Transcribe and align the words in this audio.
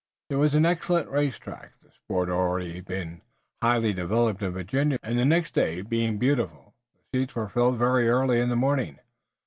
There 0.29 0.39
was 0.39 0.55
an 0.55 0.65
excellent 0.65 1.11
race 1.11 1.37
track, 1.37 1.73
the 1.83 1.91
sport 1.91 2.27
already 2.31 2.79
being 2.81 3.21
highly 3.61 3.93
developed 3.93 4.41
in 4.41 4.49
Virginia, 4.51 4.97
and, 5.03 5.15
the 5.19 5.25
next 5.25 5.53
day 5.53 5.81
being 5.81 6.17
beautiful, 6.17 6.73
the 7.13 7.19
seats 7.19 7.35
were 7.35 7.49
filled 7.49 7.77
very 7.77 8.09
early 8.09 8.41
in 8.41 8.49
the 8.49 8.55
morning. 8.55 8.97